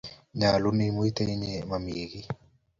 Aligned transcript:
Nyaalu 0.39 0.69
imuiten 0.87 1.29
inye 1.35 1.53
maamin 1.69 2.09
kiy. 2.11 2.27